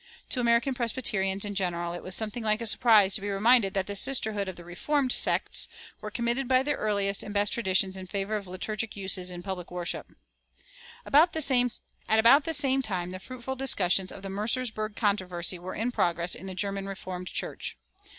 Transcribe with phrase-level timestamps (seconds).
[0.31, 3.85] To American Presbyterians in general it was something like a surprise to be reminded that
[3.85, 5.67] the sisterhood of the "Reformed" sects
[6.01, 9.69] were committed by their earliest and best traditions in favor of liturgic uses in public
[9.69, 10.07] worship.
[11.05, 11.41] At about the
[12.55, 16.87] same time the fruitful discussions of the Mercersburg controversy were in progress in the German
[16.89, 17.77] Reformed Church.